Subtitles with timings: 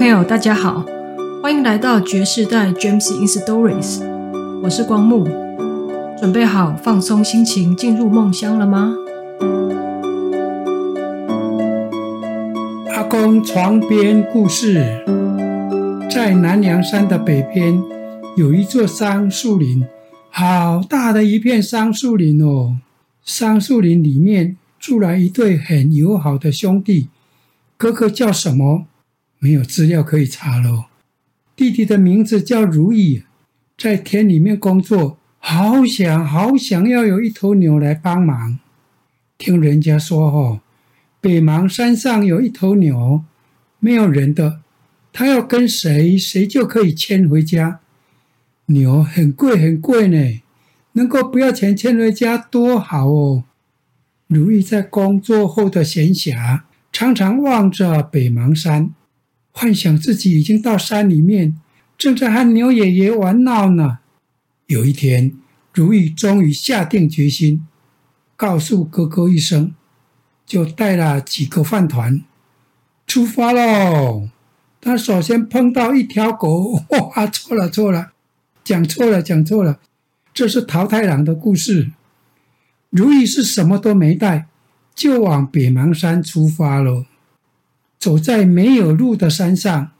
[0.00, 0.82] 朋友，大家好，
[1.42, 4.02] 欢迎来到爵士代 James in Stories，
[4.62, 5.28] 我是光木，
[6.18, 8.94] 准备好放松心情进入梦乡了吗？
[12.94, 15.04] 阿公床边故事，
[16.10, 17.78] 在南梁山的北边
[18.38, 19.84] 有一座桑树林，
[20.30, 22.78] 好大的一片桑树林哦！
[23.22, 27.08] 桑树林里面住了一对很友好的兄弟，
[27.76, 28.86] 哥哥叫什么？
[29.40, 30.84] 没有资料可以查喽。
[31.56, 33.24] 弟弟的名字叫如意，
[33.76, 38.58] 在田里面工作，好想好想要有一头牛来帮忙。
[39.38, 40.60] 听人家说哦，
[41.20, 43.24] 北邙山上有一头牛，
[43.78, 44.60] 没有人的，
[45.12, 47.80] 他要跟谁，谁就可以牵回家。
[48.66, 50.42] 牛很贵很贵呢，
[50.92, 53.44] 能够不要钱牵回家多好哦。
[54.26, 56.60] 如意在工作后的闲暇，
[56.92, 58.94] 常常望着北邙山。
[59.52, 61.60] 幻想自己已经到山里面，
[61.98, 63.98] 正在和牛爷爷玩闹呢。
[64.66, 65.32] 有一天，
[65.74, 67.66] 如意终于下定决心，
[68.36, 69.74] 告诉哥哥一声，
[70.46, 72.22] 就带了几个饭团
[73.06, 74.28] 出发喽。
[74.80, 78.12] 他首先碰到一条狗，哇，错了错了，
[78.64, 79.78] 讲错了讲错了，
[80.32, 81.90] 这是桃太郎的故事。
[82.88, 84.46] 如意是什么都没带，
[84.94, 87.04] 就往北邙山出发喽。
[88.00, 89.92] 走在没有路的山上，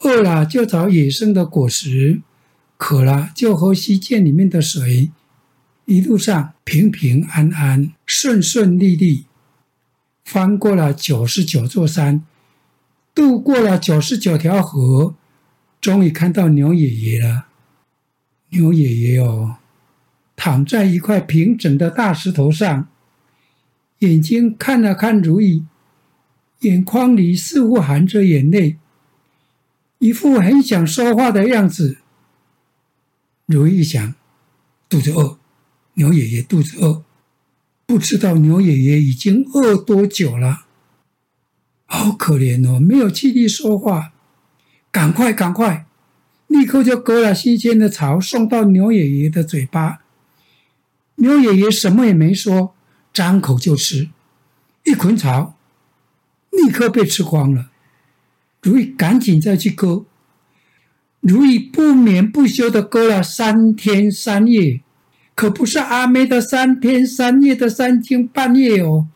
[0.00, 2.20] 饿了就找野生的果实，
[2.76, 5.10] 渴了就喝溪涧里面的水。
[5.86, 9.24] 一路上平平安安、顺顺利利，
[10.24, 12.22] 翻过了九十九座山，
[13.14, 15.14] 渡过了九十九条河，
[15.80, 17.46] 终于看到牛爷爷了。
[18.50, 19.56] 牛爷爷哦，
[20.36, 22.88] 躺在一块平整的大石头上，
[24.00, 25.64] 眼睛看了看如意。
[26.60, 28.76] 眼眶里似乎含着眼泪，
[29.98, 31.98] 一副很想说话的样子。
[33.44, 34.14] 如意想，
[34.88, 35.38] 肚子饿，
[35.94, 37.04] 牛爷爷肚子饿，
[37.84, 40.64] 不知道牛爷爷已经饿多久了，
[41.84, 44.12] 好可怜哦，没有气力说话。
[44.90, 45.86] 赶快，赶快，
[46.46, 50.00] 立刻就割了新鲜的草送到牛爷爷的嘴巴。
[51.16, 52.74] 牛爷爷什么也没说，
[53.12, 54.08] 张口就吃
[54.84, 55.55] 一捆草。
[56.56, 57.70] 立刻被吃光了，
[58.62, 60.04] 如意赶紧再去割，
[61.20, 64.80] 如意不眠不休的割了三天三夜，
[65.34, 69.06] 可不是阿妹的三天三夜的三更半夜哦，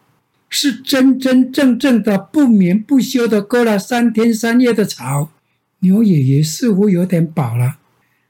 [0.49, 5.31] 是真真正正的不眠不休的割了三天三夜的草。
[5.83, 7.79] 牛爷爷似乎有点饱了，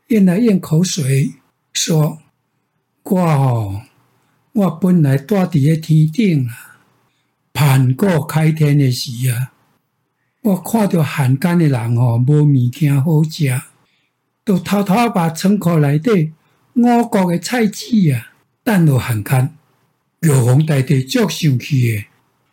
[0.06, 1.32] 咽了咽口水，
[1.72, 2.21] 说
[3.10, 3.82] ：“哇哦，
[4.53, 6.53] 我本来住伫个天顶了。”
[7.53, 9.53] 盘古开天的时啊，
[10.43, 13.61] 我看到汉奸的人哦，无物件好食，
[14.44, 16.33] 就偷偷把仓库内底
[16.75, 18.33] 五谷的菜籽啊，
[18.65, 19.55] 等落汉奸。
[20.21, 22.05] 玉皇大帝足生气的，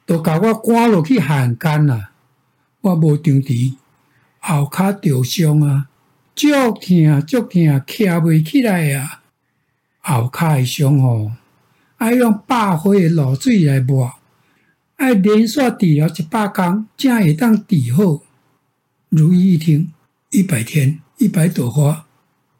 [0.08, 2.12] 就把我赶落去汉奸啦。
[2.82, 3.54] 我无张持，
[4.40, 5.88] 后骹着伤啊，
[6.36, 9.22] 足疼足疼，徛袂起来啊。
[10.00, 11.34] 后骹的伤哦，
[11.98, 14.17] 爱用百花的露水来抹。
[14.98, 18.24] 爱连续治疗一百天，才会当治好。
[19.10, 19.92] 如意一听，
[20.32, 22.08] 一百天，一百朵花，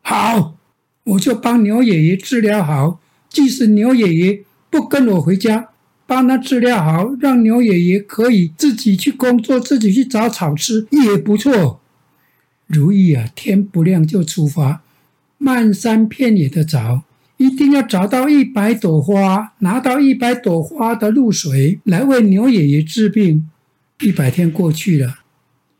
[0.04, 0.56] 好，
[1.04, 3.00] 我就帮牛爷爷治疗好。
[3.28, 5.70] 即使牛爷爷不跟我回家，
[6.06, 11.82] 帮他治疗好，让牛爷爷可以自己去工作，自己去找草吃，也不错。
[12.68, 14.84] 如意啊，天不亮就出发，
[15.40, 17.02] 漫山遍野的找。
[17.38, 23.50] 一定要找到一百朵花，拿到一百朵花的露水来为牛爷爷治病。
[24.02, 25.20] 一百天过去了，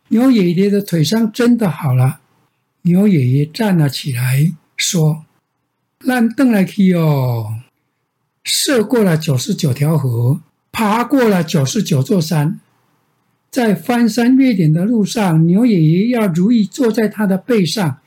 [0.10, 2.20] 牛爷爷的腿伤真的好了。
[2.84, 5.26] 牛爷爷站了起来，说
[6.06, 7.60] ：“咱转来去哦。”
[8.44, 10.40] 涉过了九十九条河，
[10.72, 12.60] 爬过了九十九座山，
[13.52, 17.98] 在翻山越岭的路上，牛爷爷要如意坐在他的背上，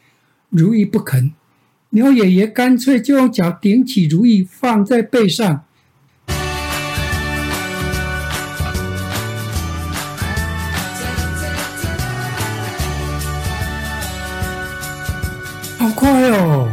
[0.49, 1.33] 如意不肯。
[1.93, 5.65] 牛爷爷干脆就用脚顶起如意，放在背上。
[15.79, 16.69] 好快哦，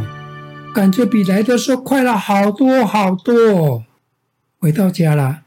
[0.72, 3.84] 感觉比来的时候快了好多好多。
[4.60, 5.40] 回到家了，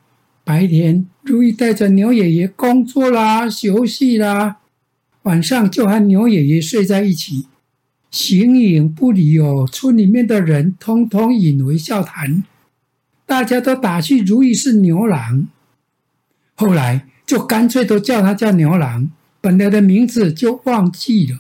[0.43, 4.57] 白天如意带着牛爷爷工作啦、休息啦，
[5.23, 7.47] 晚上就和牛爷爷睡在一起。
[8.11, 12.43] 形影不离哦，村里面的人通通引为笑谈，
[13.25, 15.47] 大家都打趣如意是牛郎，
[16.53, 19.09] 后来就干脆都叫他叫牛郎，
[19.39, 21.39] 本来的名字就忘记了。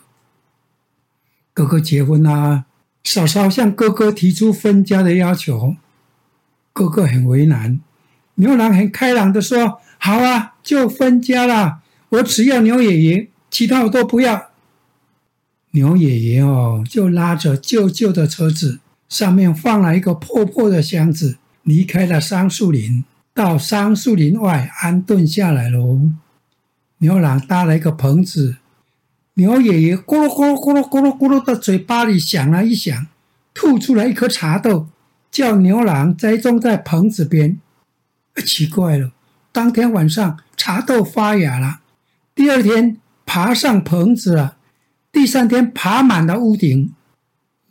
[1.53, 2.63] 哥哥结婚啦，
[3.03, 5.75] 嫂嫂向哥哥提出分家的要求，
[6.71, 7.81] 哥哥很为难。
[8.35, 14.50] 牛郎很开朗的说：“好啊，就分家啦，我只要牛爷爷，其他我都不要。”
[15.71, 23.03] 牛爷爷哦，就拉着旧旧的车子，上面放了一个破破的箱子，离开了桑树林，
[23.33, 26.01] 到桑树林外安顿下来喽。
[26.97, 28.57] 牛郎搭了一个棚子，
[29.35, 33.07] 牛爷爷咕噜咕噜咕噜咕噜咕噜的嘴巴里响了一响，
[33.53, 34.87] 吐出来一颗茶豆，
[35.31, 37.57] 叫牛郎栽种在棚子边。
[38.45, 39.11] 奇怪了，
[39.51, 41.79] 当天晚上茶豆发芽了，
[42.35, 44.57] 第二天爬上棚子了，
[45.11, 46.93] 第三天爬满了屋顶。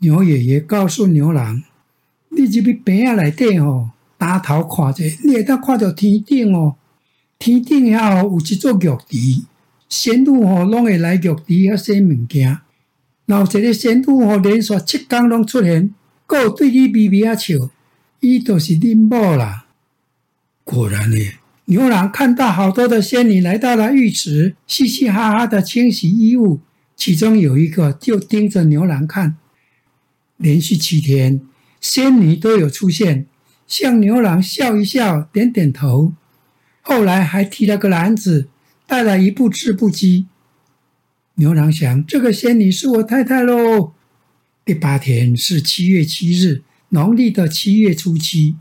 [0.00, 1.62] 牛爷爷告诉牛郎
[2.30, 6.76] ：“你这边棚仔内底哦，抬头看者，你会当看到天顶哦。”
[7.38, 9.46] 天顶遐有一座玉池，
[9.88, 12.58] 仙女哦拢会来玉池遐洗物件。
[13.24, 15.94] 然后一个仙女吼连续七天拢出现，
[16.26, 17.54] 阁有对你微微啊笑，
[18.20, 19.64] 伊就是恁某啦。
[20.64, 21.16] 果然呢，
[21.64, 26.60] 牛郎看到好多的仙女来到了浴池，嘻嘻哈哈的清洗衣物。
[27.00, 29.38] 其中有一个就盯着牛郎看，
[30.36, 31.40] 连续七天，
[31.80, 33.24] 仙女都有出现，
[33.66, 36.12] 向牛郎笑一笑，点点头。
[36.82, 38.48] 后来还提了个篮子，
[38.86, 40.26] 带了一部织布机。
[41.36, 43.94] 牛郎想，这个仙女是我太太喽。
[44.62, 48.56] 第八天是七月七日，农历的七月初七。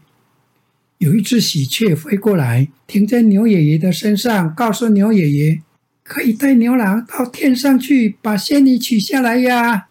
[0.99, 5.61] 有一只喜鹊飞过来，停在牛爷爷的身上，告诉牛爷爷，
[6.09, 9.89] 可以带牛郎到天上去，把仙女取下来呀。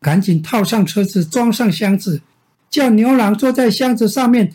[0.00, 2.22] 赶紧套上车子，装上箱子，
[2.70, 4.54] 叫牛郎坐在箱子上面。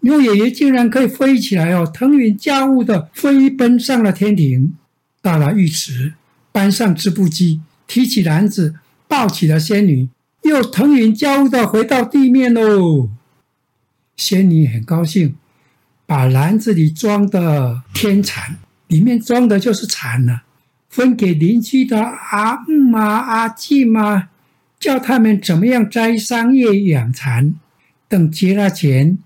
[0.00, 4.76] 牛爷爷竟然可以飞起来哦，腾云驾雾的飞奔上了天庭，
[5.20, 6.14] 到了浴池，
[6.52, 8.76] 搬上织布机，提起篮子，
[9.08, 10.08] 抱起了仙女，
[10.44, 13.10] 又腾云驾雾的回到地面喽。
[14.16, 15.34] 仙女很高兴，
[16.06, 18.56] 把篮子里装的天蚕，
[18.88, 20.40] 里面装的就是蚕呢，
[20.88, 24.28] 分给邻居的阿姆啊、阿静啊，
[24.78, 27.54] 叫他们怎么样摘桑叶养蚕，
[28.08, 29.18] 等结了钱。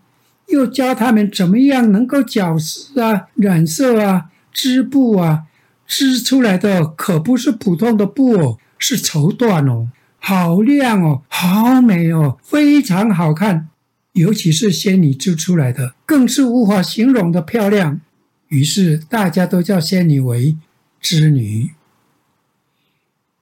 [0.49, 5.45] 又教他们怎么样能够绞丝啊、染色啊、织布啊，
[5.87, 13.69] 织出来的可不是普通的布哦，是绸缎哦，好亮哦，好美哦，非常好看。
[14.15, 18.01] 尤其是仙女织出来的，更是无法形容的漂亮。
[18.51, 20.57] 于是大家都叫仙女为
[21.01, 21.71] 织女。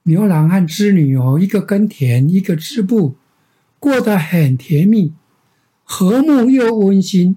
[0.03, 3.15] 牛郎和织女哦，一个耕田，一个织布，
[3.79, 5.13] 过得很甜蜜。
[5.83, 7.35] 和睦又温馨。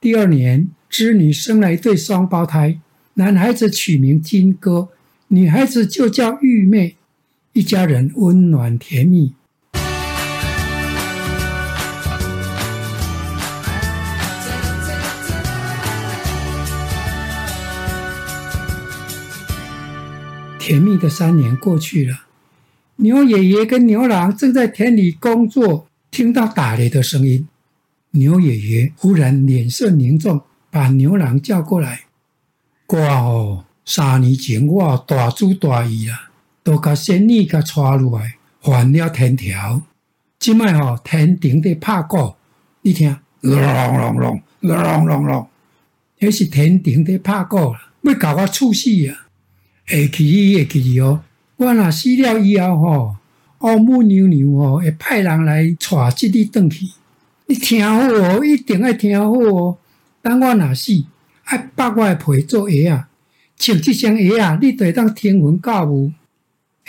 [0.00, 2.80] 第二年，织女生了一对双胞胎，
[3.14, 4.88] 男孩子取名金戈，
[5.28, 6.96] 女孩子就叫玉妹，
[7.52, 9.34] 一家人温暖甜蜜。
[20.64, 22.20] 甜蜜的三年过去了，
[22.94, 27.48] 牛爷爷跟牛郎正在田里工作，听到打雷的声音。
[28.12, 32.02] 牛爷爷忽然脸色凝重，把牛郎叫过来
[32.86, 36.30] ：“我哦，三年前我大主大意啊，
[36.62, 39.82] 都把仙女给带入来，还了天条。
[40.38, 42.36] 今麦哦，天顶的拍鼓，
[42.82, 45.48] 你听，隆隆隆隆，隆隆隆，
[46.20, 49.21] 那是天顶的拍鼓了，要搞我出事啊！
[49.92, 51.20] 会记会记哦，
[51.56, 53.16] 我若死了以后吼，
[53.58, 56.86] 王母娘娘哦会派人来带这里转去。”
[57.46, 59.76] 你听好哦，一定要听好哦。
[60.22, 61.04] 等我若死，
[61.44, 63.08] 爱把我的皮做鞋啊，
[63.58, 66.10] 穿这双鞋啊，你就会当天文教母。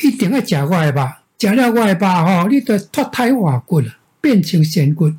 [0.01, 1.07] 一定要食我的肉，
[1.37, 5.11] 食了我的肉吼，你就脱胎换骨了，变成仙骨。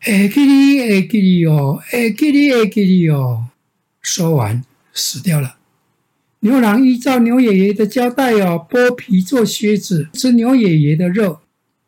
[0.00, 3.46] 会记你，会记你哦，会记你，会记你哦。
[4.02, 4.62] 说完，
[4.92, 5.56] 死掉了。
[6.44, 11.40] 牛郎依照牛爷爷的交代哦，剥皮做靴子，吃牛爷爷的肉。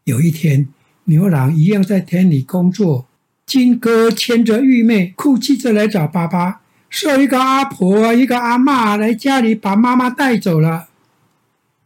[0.05, 0.69] 有一天。
[1.09, 3.07] 牛郎一样在田里工作，
[3.45, 10.89] 金戈牵着玉妹，哭泣着来找爸爸，说一个阿婆、一个阿嬷来家里把妈妈带走了。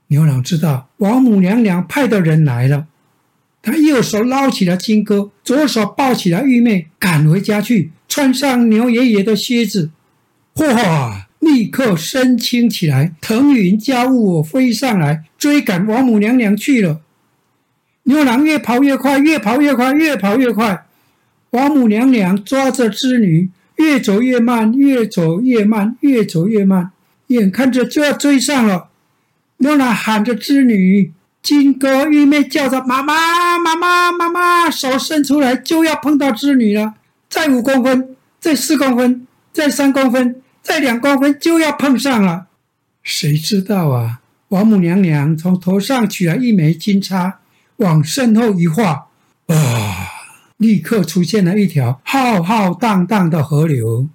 [0.06, 2.86] 牛郎知道王母娘娘派的人来了，
[3.60, 9.90] 他右手捞起了金戈，左手抱起了玉妹，赶回家去，穿上牛爷爷的靴子，
[10.54, 17.00] 哗，立刻身轻起来，腾云驾雾飞上来，追赶王母娘娘去了。
[18.04, 20.87] 牛郎越跑越快，越跑越快，越跑越快。
[21.50, 26.92] 王母娘娘抓着织女，越走越慢，越走越慢，越走越慢。
[27.26, 28.88] 眼看着就要追上了，
[29.57, 36.95] 牛郎喊着织女，金哥玉妹叫着妈妈妈妈妈妈，手伸出来就要碰到织女了，
[37.28, 42.46] 再五公分，再四公分，再三公分，再两公分就要碰上了。
[43.02, 44.20] 谁知道啊？
[44.50, 47.40] 王母娘娘从头上取了一枚金叉，
[47.78, 49.08] 往身后一画，
[49.48, 49.56] 啊！
[50.58, 54.08] 立刻出现了一条浩浩荡荡的河流。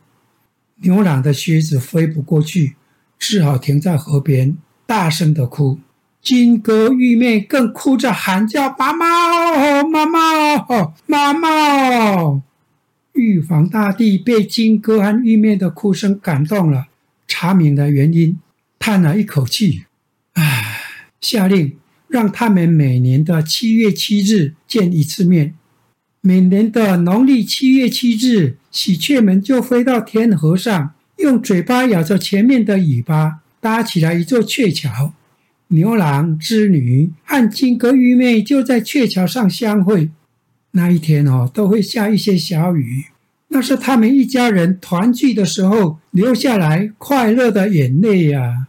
[0.76, 2.78] 牛郎的靴子飞不过去，
[3.20, 5.80] 只好停在河边，大声的哭。
[6.22, 10.66] 金哥玉妹更哭着喊叫：“妈妈，妈妈，
[11.06, 12.42] 妈妈！”
[13.16, 16.88] 玉皇大帝被金哥和玉妹的哭声感动了，
[17.28, 18.38] 查明了原因，
[18.78, 19.86] 叹了一口气，
[20.34, 20.82] 唉，
[21.22, 21.78] 下令
[22.10, 25.56] 让他们每年的七月七日见一次面。
[26.20, 35.14] 每年的农历七月七日，喜鹊们就飞到天河上，用嘴巴咬着前面的尾巴，搭起来一座鹊桥。
[35.70, 40.10] 牛郎织女和金哥玉妹就在鹊桥上相会。
[40.76, 43.06] 那一天哦，都会下一些小雨，
[43.48, 48.68] 那是他们一家人团聚的时候流下来快乐的眼泪呀。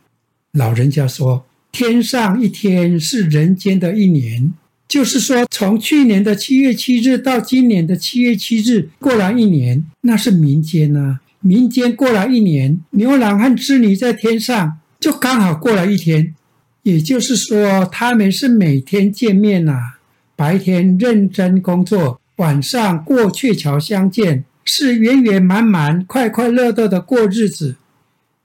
[0.52, 4.54] 老人家说：“天上一天是人间的一年。”
[4.86, 11.20] 就是说，从去年的七月七日到今年的七月七日，过了一年，那是民间呐、啊。
[11.40, 16.34] 民间过了一年，牛郎和织女在天上就刚好过了一天。
[16.84, 19.95] 也就是说，他们是每天见面呐、啊，
[20.36, 27.76] 白天认真工作，晚上过鹊桥相见，是圆圆满满、快快乐乐的过日子。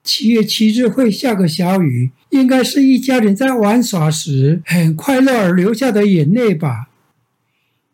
[0.02, 6.88] 七月七日会下个小雨，应该是一家人在玩耍时很快乐而流下的眼泪吧。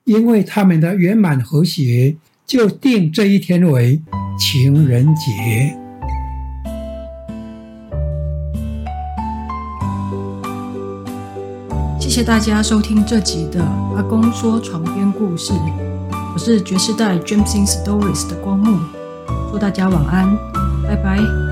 [0.04, 4.02] 因为他们的圆满和谐，就定这一天为
[4.40, 5.87] 情人节。
[12.18, 13.64] 谢谢大家收听这集的
[13.96, 15.54] 阿公说床边故事，
[16.34, 18.80] 我是爵士代 Gems in Stories 的光木，
[19.52, 20.36] 祝大家晚安，
[20.82, 21.47] 拜拜。